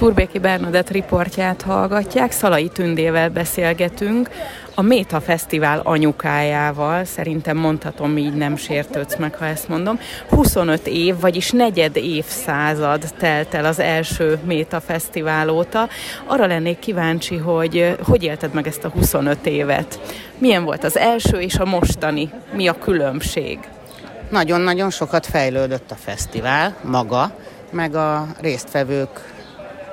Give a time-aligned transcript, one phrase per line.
[0.00, 4.30] Turbéki Bernadett riportját hallgatják, Szalai Tündével beszélgetünk,
[4.74, 9.98] a Méta Fesztivál anyukájával, szerintem mondhatom, így nem sértődsz meg, ha ezt mondom.
[10.28, 15.88] 25 év, vagyis negyed évszázad telt el az első Méta Fesztivál óta.
[16.26, 20.00] Arra lennék kíváncsi, hogy hogy élted meg ezt a 25 évet?
[20.38, 22.30] Milyen volt az első és a mostani?
[22.52, 23.58] Mi a különbség?
[24.30, 27.30] Nagyon-nagyon sokat fejlődött a fesztivál maga,
[27.70, 29.38] meg a résztvevők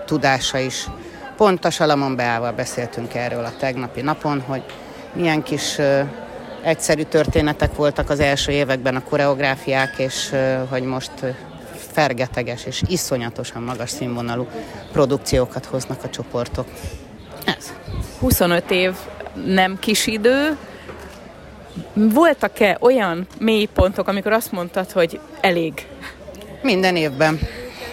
[0.08, 0.88] tudása is.
[1.36, 4.64] Pont a Salamon Beával beszéltünk erről a tegnapi napon, hogy
[5.14, 5.78] milyen kis
[6.64, 10.36] egyszerű történetek voltak az első években a koreográfiák, és
[10.70, 11.12] hogy most
[11.92, 14.48] fergeteges és iszonyatosan magas színvonalú
[14.92, 16.68] produkciókat hoznak a csoportok.
[17.46, 17.74] Ez.
[18.20, 18.94] 25 év
[19.46, 20.58] nem kis idő.
[21.94, 25.88] Voltak-e olyan mélypontok, amikor azt mondtad, hogy elég?
[26.62, 27.40] Minden évben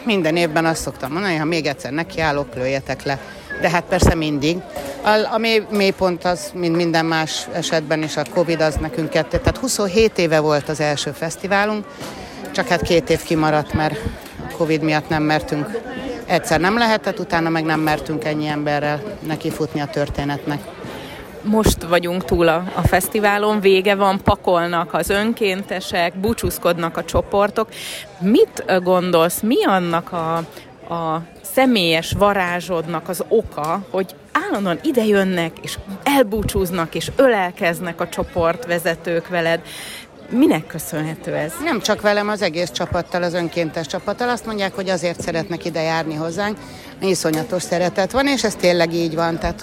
[0.05, 3.19] minden évben azt szoktam mondani, ha még egyszer nekiállok, lőjetek le.
[3.61, 4.59] De hát persze mindig.
[5.03, 9.39] A, a mély, mélypont az, mint minden más esetben is, a Covid az nekünk kettő.
[9.39, 11.87] Tehát 27 éve volt az első fesztiválunk,
[12.53, 13.99] csak hát két év kimaradt, mert
[14.51, 15.81] a Covid miatt nem mertünk.
[16.27, 20.74] Egyszer nem lehetett, utána meg nem mertünk ennyi emberrel nekifutni a történetnek
[21.45, 27.69] most vagyunk túl a, a fesztiválon, vége van, pakolnak az önkéntesek, búcsúzkodnak a csoportok.
[28.21, 30.37] Mit gondolsz, mi annak a,
[30.95, 39.61] a személyes varázsodnak az oka, hogy állandóan idejönnek, és elbúcsúznak, és ölelkeznek a csoportvezetők veled.
[40.31, 41.53] Minek köszönhető ez?
[41.63, 44.29] Nem csak velem, az egész csapattal, az önkéntes csapattal.
[44.29, 46.59] Azt mondják, hogy azért szeretnek ide járni hozzánk,
[47.01, 49.39] iszonyatos szeretet van, és ez tényleg így van.
[49.39, 49.61] Tehát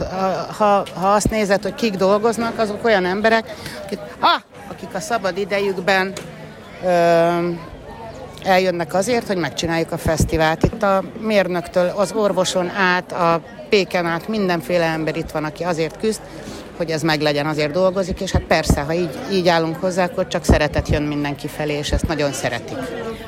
[0.58, 5.38] ha, ha azt nézed, hogy kik dolgoznak, azok olyan emberek, akik, ha, akik a szabad
[5.38, 6.14] idejükben
[6.84, 7.50] ö,
[8.44, 10.64] eljönnek azért, hogy megcsináljuk a fesztivált.
[10.64, 16.00] Itt a mérnöktől, az orvoson át, a péken át mindenféle ember itt van, aki azért
[16.00, 16.22] küzd,
[16.82, 20.44] hogy ez meglegyen, azért dolgozik, és hát persze, ha így, így állunk hozzá, akkor csak
[20.44, 22.78] szeretet jön mindenki felé, és ezt nagyon szeretik.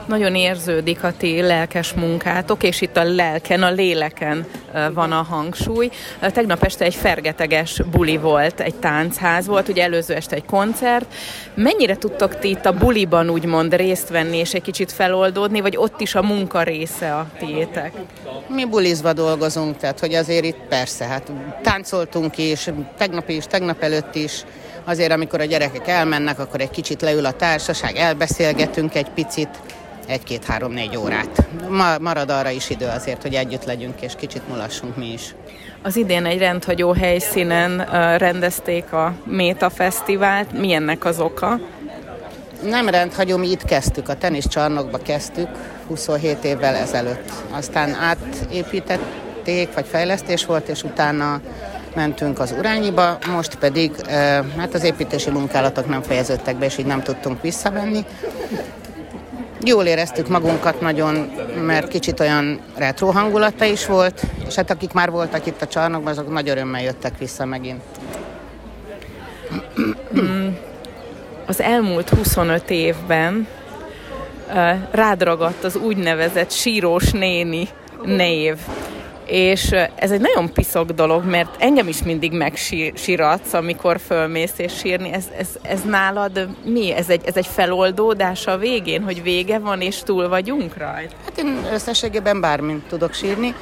[0.07, 4.45] Nagyon érződik a ti lelkes munkátok, és itt a lelken, a léleken
[4.93, 5.89] van a hangsúly.
[6.19, 11.13] Tegnap este egy fergeteges buli volt, egy táncház volt, ugye előző este egy koncert.
[11.55, 16.01] Mennyire tudtok ti itt a buliban úgymond részt venni, és egy kicsit feloldódni, vagy ott
[16.01, 17.93] is a munka része a tiétek?
[18.47, 21.31] Mi bulizva dolgozunk, tehát hogy azért itt persze, hát
[21.61, 24.43] táncoltunk is, tegnap is, tegnap előtt is,
[24.83, 29.49] azért amikor a gyerekek elmennek, akkor egy kicsit leül a társaság, elbeszélgetünk egy picit,
[30.07, 31.47] egy-két-három-négy órát.
[31.69, 35.35] Ma, marad arra is idő azért, hogy együtt legyünk, és kicsit mulassunk mi is.
[35.81, 37.85] Az idén egy rendhagyó helyszínen
[38.17, 40.59] rendezték a Méta Fesztivált.
[40.59, 41.59] Mi ennek az oka?
[42.63, 45.47] Nem rendhagyó, mi itt kezdtük, a teniszcsarnokba kezdtük
[45.87, 47.31] 27 évvel ezelőtt.
[47.51, 51.41] Aztán átépítették, vagy fejlesztés volt, és utána
[51.95, 53.91] mentünk az Urányiba, most pedig
[54.57, 58.05] hát az építési munkálatok nem fejeződtek be, és így nem tudtunk visszavenni.
[59.65, 61.15] Jól éreztük magunkat nagyon,
[61.65, 66.11] mert kicsit olyan retro hangulata is volt, és hát akik már voltak itt a csarnokban,
[66.11, 67.81] azok nagy örömmel jöttek vissza megint.
[71.45, 73.47] Az elmúlt 25 évben
[74.91, 77.67] rádragadt az úgynevezett sírós néni
[78.03, 78.57] név.
[79.25, 85.11] És ez egy nagyon piszok dolog, mert engem is mindig megsiratsz, amikor fölmész és sírni.
[85.11, 86.93] Ez, ez, ez nálad mi?
[86.93, 91.15] Ez egy, ez egy feloldódás a végén, hogy vége van és túl vagyunk rajta?
[91.25, 93.55] Hát én összességében bármint tudok sírni.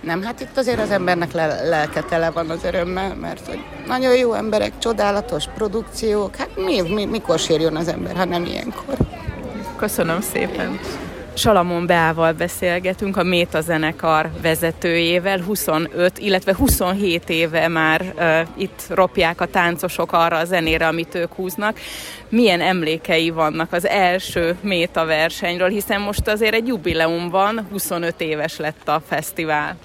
[0.00, 4.16] Nem, hát itt azért az embernek le- lelke tele van az örömmel, mert hogy nagyon
[4.16, 6.36] jó emberek, csodálatos produkciók.
[6.36, 8.94] Hát mi, mi, mikor sírjon az ember, ha nem ilyenkor?
[9.76, 10.80] Köszönöm szépen.
[11.34, 19.40] Salamon Beával beszélgetünk, a Méta zenekar vezetőjével, 25, illetve 27 éve már uh, itt ropják
[19.40, 21.78] a táncosok arra a zenére, amit ők húznak.
[22.28, 28.56] Milyen emlékei vannak az első Méta versenyről, hiszen most azért egy jubileum van, 25 éves
[28.56, 29.76] lett a fesztivál.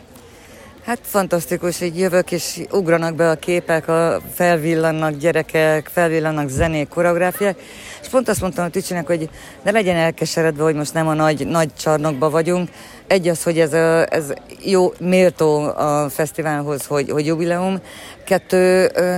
[0.86, 7.60] Hát fantasztikus, hogy jövök, és ugranak be a képek, a felvillannak gyerekek, felvillannak zenék, koreográfiák,
[8.02, 9.30] és pont azt mondtam a Tücsinek, hogy
[9.64, 12.70] ne legyen elkeseredve, hogy most nem a nagy, nagy csarnokba vagyunk.
[13.08, 14.34] Egy az, hogy ez, a, ez
[14.64, 17.82] jó, méltó a fesztiválhoz, hogy, hogy jubileum.
[18.26, 19.16] Kettő, ö,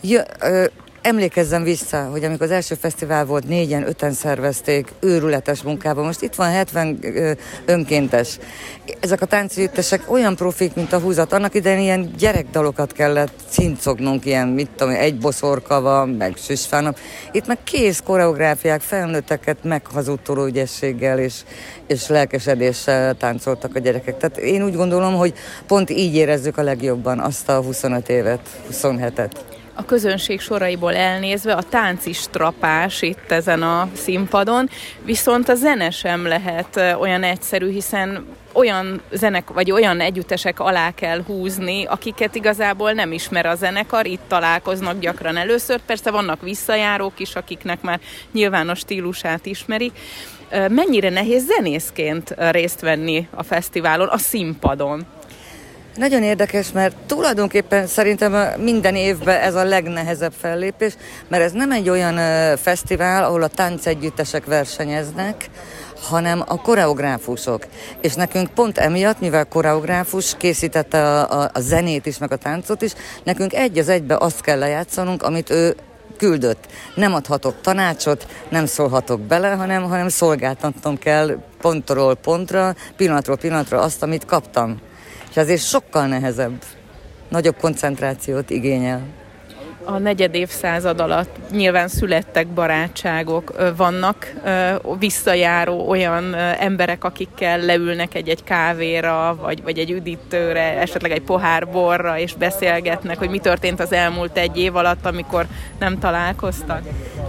[0.00, 0.64] jö, ö,
[1.04, 6.04] emlékezzem vissza, hogy amikor az első fesztivál volt, négyen, öten szervezték, őrületes munkában.
[6.04, 6.98] Most itt van 70
[7.64, 8.38] önkéntes.
[9.00, 11.32] Ezek a táncügyüttesek olyan profik, mint a húzat.
[11.32, 16.98] Annak idején ilyen gyerekdalokat kellett cincognunk, ilyen, mit tudom, egy boszorka van, meg süsfának.
[17.32, 21.34] Itt meg kész koreográfiák, felnőtteket meghazudtoló ügyességgel és,
[21.86, 24.16] és lelkesedéssel táncoltak a gyerekek.
[24.16, 25.34] Tehát én úgy gondolom, hogy
[25.66, 28.40] pont így érezzük a legjobban azt a 25 évet,
[28.72, 29.30] 27-et
[29.74, 34.70] a közönség soraiból elnézve a tánc is trapás itt ezen a színpadon,
[35.04, 41.22] viszont a zene sem lehet olyan egyszerű, hiszen olyan zenek, vagy olyan együttesek alá kell
[41.22, 45.80] húzni, akiket igazából nem ismer a zenekar, itt találkoznak gyakran először.
[45.86, 48.00] Persze vannak visszajárók is, akiknek már
[48.32, 49.92] nyilvános stílusát ismerik.
[50.68, 55.06] Mennyire nehéz zenészként részt venni a fesztiválon, a színpadon?
[55.94, 60.96] Nagyon érdekes, mert tulajdonképpen szerintem minden évben ez a legnehezebb fellépés,
[61.28, 62.16] mert ez nem egy olyan
[62.56, 65.50] fesztivál, ahol a táncegyüttesek versenyeznek,
[66.02, 67.66] hanem a koreográfusok.
[68.00, 72.82] És nekünk pont emiatt, mivel koreográfus készítette a, a, a zenét is, meg a táncot
[72.82, 72.92] is,
[73.24, 75.76] nekünk egy az egybe azt kell lejátszanunk, amit ő
[76.16, 76.66] küldött.
[76.94, 84.02] Nem adhatok tanácsot, nem szólhatok bele, hanem, hanem szolgáltatnom kell pontról pontra, pillanatról pillanatra azt,
[84.02, 84.80] amit kaptam
[85.34, 86.62] és ezért sokkal nehezebb,
[87.28, 89.02] nagyobb koncentrációt igényel
[89.84, 94.32] a negyed évszázad alatt nyilván születtek barátságok, vannak
[94.98, 102.18] visszajáró olyan emberek, akikkel leülnek egy-egy kávéra, vagy, vagy egy üdítőre, esetleg egy pohár borra,
[102.18, 105.46] és beszélgetnek, hogy mi történt az elmúlt egy év alatt, amikor
[105.78, 106.82] nem találkoztak?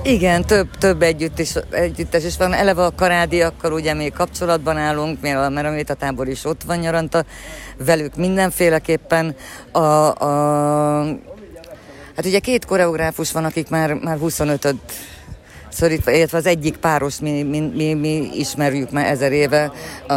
[0.07, 2.53] Igen, több, több együtt is, együttes is van.
[2.53, 7.25] Eleve a karádiakkal ugye még kapcsolatban állunk, mert a tábor is ott van nyaranta,
[7.77, 9.35] velük mindenféleképpen
[9.71, 11.17] a, a
[12.15, 14.75] Hát ugye két koreográfus van, akik már, már 25-öt
[15.69, 19.71] szorítva, illetve az egyik páros, mi, mi, mi, mi ismerjük már ezer éve
[20.07, 20.13] a,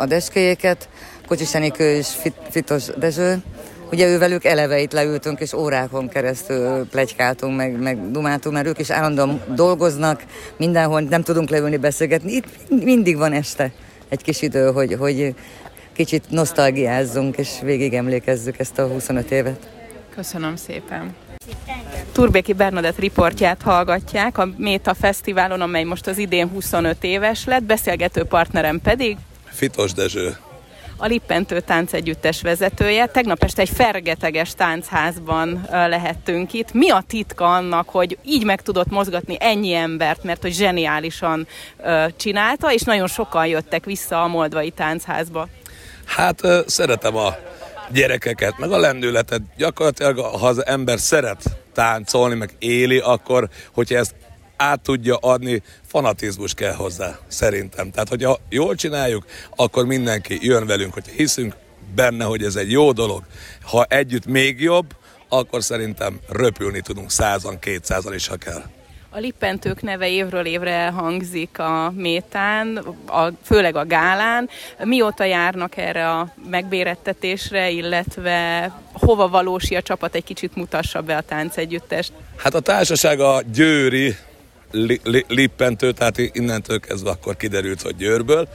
[0.00, 0.88] a deskéjéket,
[1.26, 3.42] Kocsis Enikő és Fit, Fitos Dezső.
[3.92, 8.90] Ugye ővelük eleve itt leültünk, és órákon keresztül plegykáltunk, meg, meg dumáltunk, mert ők is
[8.90, 10.24] állandóan dolgoznak,
[10.56, 12.32] mindenhol nem tudunk leülni, beszélgetni.
[12.32, 12.46] Itt
[12.84, 13.72] mindig van este
[14.08, 15.34] egy kis idő, hogy, hogy
[15.92, 19.68] kicsit nosztalgiázzunk, és végig emlékezzük ezt a 25 évet.
[20.14, 21.14] Köszönöm szépen.
[22.12, 28.24] Turbéki Bernadett riportját hallgatják a Méta Fesztiválon, amely most az idén 25 éves lett, beszélgető
[28.24, 30.36] partnerem pedig Fitos Dezső.
[31.02, 33.06] A Lippentő táncegyüttes vezetője.
[33.06, 36.72] Tegnap este egy fergeteges táncházban lehettünk itt.
[36.72, 41.46] Mi a titka annak, hogy így meg tudott mozgatni ennyi embert, mert hogy zseniálisan
[42.16, 45.48] csinálta, és nagyon sokan jöttek vissza a Moldvai táncházba?
[46.04, 47.34] Hát szeretem a
[47.92, 49.42] gyerekeket, meg a lendületet.
[49.56, 51.42] Gyakorlatilag, ha az ember szeret
[51.74, 54.14] táncolni, meg éli, akkor, hogyha ezt
[54.60, 57.90] át tudja adni, fanatizmus kell hozzá, szerintem.
[57.90, 59.24] Tehát, hogyha jól csináljuk,
[59.56, 61.54] akkor mindenki jön velünk, hogyha hiszünk
[61.94, 63.22] benne, hogy ez egy jó dolog.
[63.62, 64.86] Ha együtt még jobb,
[65.28, 68.62] akkor szerintem röpülni tudunk százan, kétszázan is, ha kell.
[69.12, 72.76] A lippentők neve évről évre elhangzik a métán,
[73.06, 74.48] a, főleg a gálán.
[74.84, 81.20] Mióta járnak erre a megbérettetésre, illetve hova valósi a csapat, egy kicsit mutassa be a
[81.20, 82.12] táncegyüttest?
[82.36, 84.16] Hát a társaság a Győri
[84.70, 88.48] li, li, lippentő, tehát innentől kezdve akkor kiderült, hogy Győrből.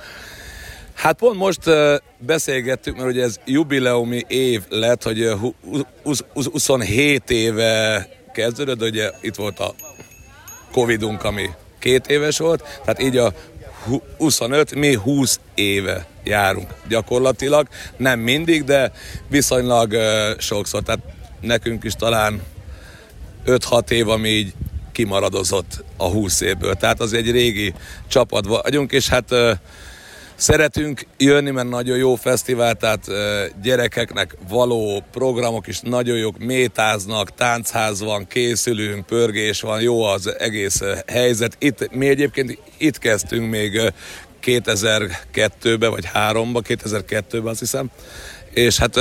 [0.93, 1.61] Hát pont most
[2.17, 5.23] beszélgettük, mert ugye ez jubileumi év lett, hogy
[6.03, 6.21] uh,
[6.51, 9.73] 27 éve kezdődött, ugye itt volt a
[10.71, 13.33] Covidunk, ami két éves volt, tehát így a
[14.17, 17.67] 25, mi 20 éve járunk gyakorlatilag,
[17.97, 18.91] nem mindig, de
[19.27, 19.95] viszonylag
[20.37, 21.01] sokszor, tehát
[21.41, 22.41] nekünk is talán
[23.45, 24.53] 5-6 év, ami így
[24.95, 26.73] kimaradozott a 20 évből.
[26.73, 27.73] Tehát az egy régi
[28.07, 29.33] csapat vagyunk, és hát
[30.37, 33.05] Szeretünk jönni, mert nagyon jó fesztivál, tehát
[33.61, 40.81] gyerekeknek való programok is nagyon jók, métáznak, táncház van, készülünk, pörgés van, jó az egész
[41.07, 41.55] helyzet.
[41.59, 43.93] Itt, mi egyébként itt kezdtünk még
[44.43, 47.89] 2002-ben, vagy 3-ba, 2002-ben azt hiszem,
[48.53, 48.99] és hát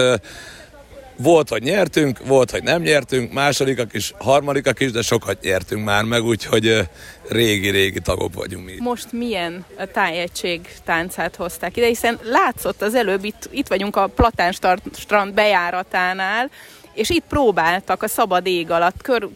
[1.16, 6.04] volt, hogy nyertünk, volt, hogy nem nyertünk, másodikak is, harmadikak is, de sokat nyertünk már
[6.04, 6.88] meg, úgyhogy
[7.28, 8.74] régi-régi tagok vagyunk mi.
[8.78, 14.52] Most milyen tájegység táncát hozták ide, hiszen látszott az előbb, itt, itt vagyunk a Platán
[14.92, 16.50] strand bejáratánál,
[16.94, 19.28] és itt próbáltak a szabad ég alatt, kör,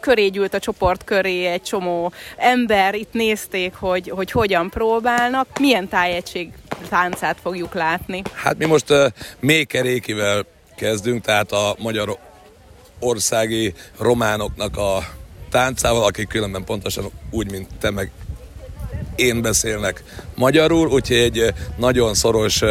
[0.00, 5.88] köré gyűlt a csoport köré egy csomó ember, itt nézték, hogy, hogy hogyan próbálnak, milyen
[5.88, 6.50] tájegység
[6.88, 8.22] táncát fogjuk látni.
[8.32, 9.06] Hát mi most uh,
[9.40, 12.18] Mékerékivel kezdünk, tehát a magyar
[12.98, 15.04] országi románoknak a
[15.50, 18.10] táncával, akik különben pontosan úgy, mint te meg
[19.16, 20.02] én beszélnek
[20.34, 22.62] magyarul, úgyhogy egy nagyon szoros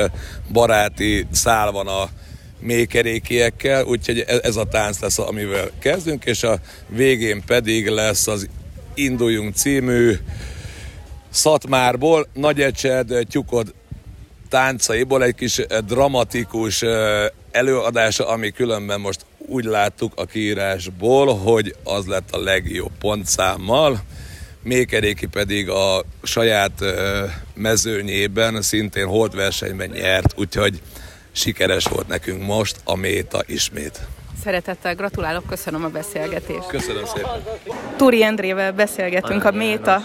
[0.52, 2.10] baráti szál van a
[2.60, 8.50] mélykerékiekkel, úgyhogy e- ez a tánc lesz, amivel kezdünk, és a végén pedig lesz az
[8.94, 10.14] Induljunk című
[11.30, 13.74] Szatmárból, Nagyecsed, Tyukod
[14.50, 16.84] táncaiból egy kis dramatikus
[17.54, 24.00] előadása, ami különben most úgy láttuk a kiírásból, hogy az lett a legjobb pontszámmal.
[24.64, 26.84] Mékeréki pedig a saját
[27.54, 30.82] mezőnyében szintén holdversenyben nyert, úgyhogy
[31.32, 34.00] sikeres volt nekünk most a Méta ismét.
[34.44, 36.68] Szeretettel gratulálok, köszönöm a beszélgetést.
[36.68, 37.44] Köszönöm szépen.
[37.98, 40.02] Turi Endrével beszélgetünk a Méta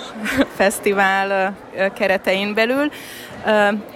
[0.57, 1.59] Fesztivál
[1.95, 2.91] keretein belül.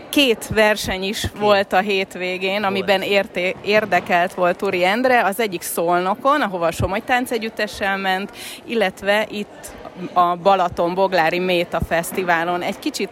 [0.09, 5.25] Két verseny is volt a hétvégén, amiben érté, érdekelt volt Turi Endre.
[5.25, 8.31] Az egyik Szolnokon, ahova a Somogy Táncegyüttessel ment,
[8.65, 9.73] illetve itt
[10.13, 12.63] a Balaton Boglári Méta Fesztiválon.
[12.63, 13.11] Egy kicsit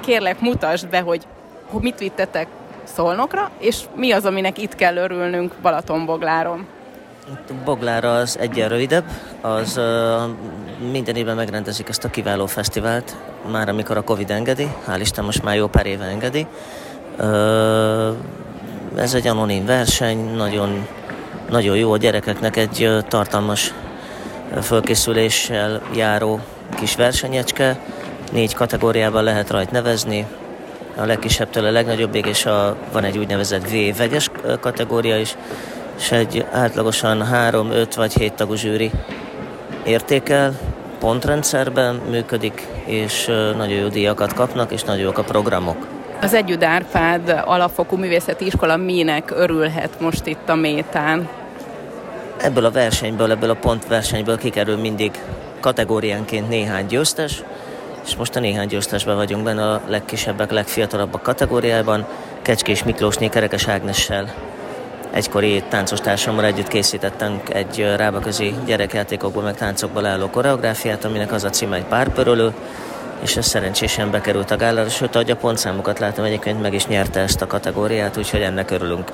[0.00, 1.22] kérlek mutasd be, hogy
[1.80, 2.48] mit vittetek
[2.84, 6.66] Szolnokra, és mi az, aminek itt kell örülnünk Balatonbogláron?
[7.64, 9.04] Boglára az egyen rövidebb,
[9.40, 13.16] az uh, minden évben megrendezik ezt a kiváló fesztivált,
[13.50, 16.46] már amikor a Covid engedi, hál' Isten most már jó pár éve engedi.
[17.18, 18.16] Uh,
[18.96, 20.86] ez egy anonim verseny, nagyon,
[21.50, 23.74] nagyon jó a gyerekeknek egy tartalmas
[24.62, 26.40] fölkészüléssel járó
[26.76, 27.78] kis versenyecske,
[28.32, 30.26] négy kategóriában lehet rajt nevezni,
[30.96, 34.30] a legkisebbtől a legnagyobbig, és a, van egy úgynevezett V vegyes
[34.60, 35.36] kategória is,
[35.98, 38.90] és egy átlagosan 3, 5 vagy 7 tagú zsűri
[39.84, 40.52] értékel,
[40.98, 43.26] pontrendszerben működik, és
[43.56, 45.86] nagyon jó díjakat kapnak, és nagyon jók a programok.
[46.20, 51.28] Az Együtt Árpád alapfokú művészeti iskola minek örülhet most itt a Métán?
[52.36, 55.10] Ebből a versenyből, ebből a pontversenyből kikerül mindig
[55.60, 57.42] kategóriánként néhány győztes,
[58.06, 62.06] és most a néhány győztesben vagyunk benne a legkisebbek, legfiatalabbak kategóriában.
[62.42, 64.34] Kecskés Miklósné Kerekes Ágnessel
[65.16, 71.50] egykori táncos társammal együtt készítettünk egy rábaközi gyerekjátékokból meg táncokból álló koreográfiát, aminek az a
[71.50, 72.54] címe egy párpörölő,
[73.22, 77.20] és ez szerencsésen bekerült a gálára, sőt, ahogy a pontszámokat látom, egyébként meg is nyerte
[77.20, 79.10] ezt a kategóriát, úgyhogy ennek örülünk.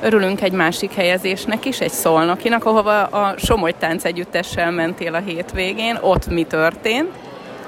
[0.00, 5.98] Örülünk egy másik helyezésnek is, egy szolnokinak, ahova a Somogy Tánc együttessel mentél a hétvégén.
[6.00, 7.08] Ott mi történt?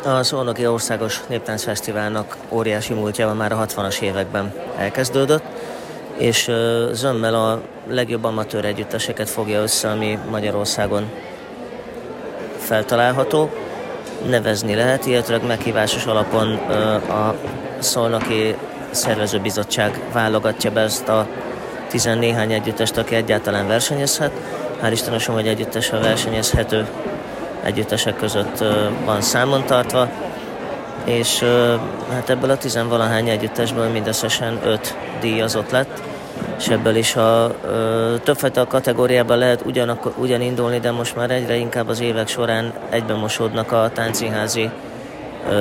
[0.04, 5.42] A Szolnoki Országos Néptáncfesztiválnak óriási múltja már a 60-as években elkezdődött,
[6.18, 6.50] és
[6.92, 11.10] zömmel a legjobb amatőr együtteseket fogja össze, ami Magyarországon
[12.58, 13.50] feltalálható.
[14.28, 16.54] Nevezni lehet, illetve meghívásos alapon
[17.08, 17.34] a
[17.78, 18.56] Szolnoki
[18.90, 21.26] Szervezőbizottság válogatja be ezt a
[21.88, 24.32] tizennéhány együttest, aki egyáltalán versenyezhet.
[24.82, 26.86] Hál' Istenem, hogy együttes a versenyezhető
[27.62, 28.64] együttesek között
[29.04, 30.08] van számon tartva,
[31.04, 31.44] és
[32.12, 36.02] hát ebből a tizenvalahány együttesből mindösszesen öt díjazott lett,
[36.58, 37.54] és ebből is a
[38.22, 43.16] többfajta kategóriában lehet ugyanakkor, ugyan indulni, de most már egyre inkább az évek során egyben
[43.16, 44.70] mosódnak a táncínházi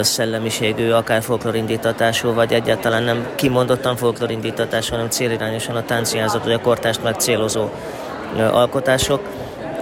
[0.02, 7.04] szellemiségű, akár folklorindítatású, vagy egyáltalán nem kimondottan folklorindítatású, hanem célirányosan a táncínházat vagy a kortást
[7.04, 7.70] megcélozó
[8.52, 9.22] alkotások.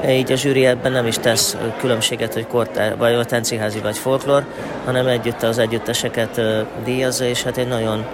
[0.09, 4.45] Így a zsűri ebben nem is tesz különbséget, hogy kortár, vagy a tánciházi vagy folklor,
[4.85, 6.41] hanem együtt az együtteseket
[6.83, 8.05] díjazza, és hát egy nagyon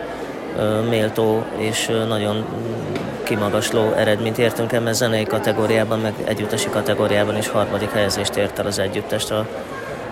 [0.89, 2.45] méltó és nagyon
[3.23, 8.65] kimagasló eredményt értünk el, mert zenei kategóriában, meg együttesi kategóriában is harmadik helyezést ért el
[8.65, 9.47] az együttest a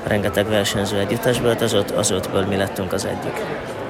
[0.07, 3.33] rengeteg versenyző együttesből, az, öt, az ötből mi lettünk az egyik.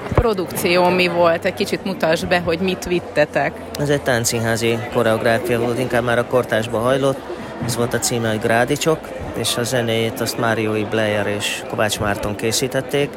[0.09, 1.45] A produkció mi volt?
[1.45, 3.53] Egy kicsit mutasd be, hogy mit vittetek.
[3.79, 7.19] Ez egy táncszínházi koreográfia volt, inkább már a kortásba hajlott,
[7.65, 8.99] ez volt a címe, hogy Grádicsok,
[9.37, 13.09] és a zenéjét azt Máriói Blair és Kovács Márton készítették,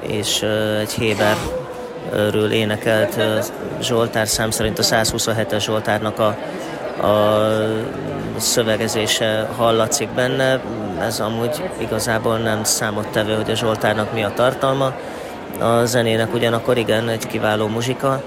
[0.00, 0.42] és
[0.80, 1.36] egy Héber
[2.12, 3.20] ről énekelt
[3.80, 6.36] Zsoltár szám szerint a 127-es Zsoltárnak a,
[7.06, 7.40] a
[8.36, 10.60] szövegezése hallatszik benne.
[11.00, 14.92] Ez amúgy igazából nem számottevő, hogy a Zsoltárnak mi a tartalma.
[15.60, 18.22] A zenének ugyanakkor igen, egy kiváló muzsika.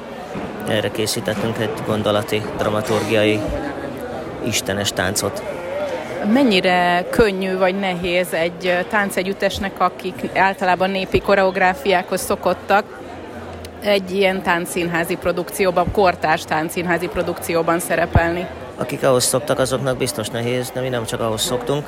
[0.68, 3.40] Erre készítettünk egy gondolati, dramaturgiai
[4.46, 5.44] istenes táncot.
[6.34, 12.86] Mennyire könnyű vagy nehéz egy táncegyüttesnek, akik általában népi koreográfiákhoz szokottak,
[13.86, 18.48] egy ilyen táncszínházi produkcióban, kortárs táncszínházi produkcióban szerepelni?
[18.78, 21.86] Akik ahhoz szoktak, azoknak biztos nehéz, de mi nem csak ahhoz szoktunk.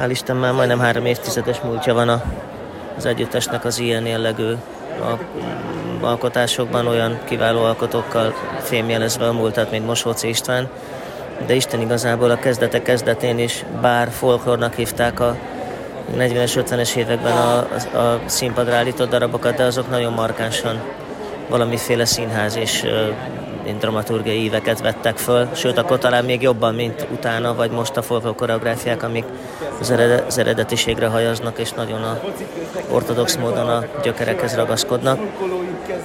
[0.00, 2.22] Hál' Isten már majdnem három évtizedes múltja van a,
[2.96, 4.52] az együttesnek az ilyen jellegű
[6.00, 10.68] alkotásokban olyan kiváló alkotókkal fémjelezve a múltat, mint Mosóci István,
[11.46, 15.36] de Isten igazából a kezdetek kezdetén is, bár folklornak hívták a
[16.16, 20.80] 40-es, 50-es években a, a, a színpadra állított darabokat, de azok nagyon markánsan
[21.52, 22.86] valamiféle színház és
[23.64, 28.02] mint dramaturgiai íveket vettek föl, sőt akkor talán még jobban, mint utána, vagy most a
[28.02, 29.24] folklor koreográfiák, amik
[29.80, 32.20] az, eredet, az eredetiségre hajaznak, és nagyon a
[32.90, 35.20] ortodox módon a gyökerekhez ragaszkodnak.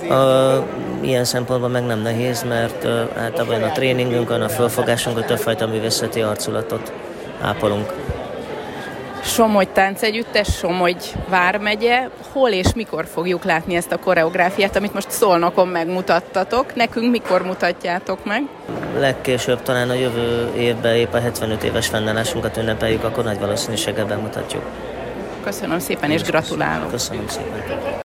[0.10, 0.64] A,
[1.02, 2.86] ilyen szempontból meg nem nehéz, mert
[3.18, 6.92] általában a tréningünkön, a fölfogásunkon többfajta művészeti arculatot
[7.42, 7.94] ápolunk.
[9.28, 12.08] Somogy táncegyüttes, Somogy vármegye.
[12.32, 16.76] Hol és mikor fogjuk látni ezt a koreográfiát, amit most Szolnokon megmutattatok?
[16.76, 18.44] Nekünk mikor mutatjátok meg?
[18.98, 24.64] Legkésőbb talán a jövő évben épp a 75 éves fennállásunkat ünnepeljük, akkor nagy valószínűséggel bemutatjuk.
[25.44, 26.90] Köszönöm szépen és gratulálok.
[26.92, 27.96] Köszönöm szépen.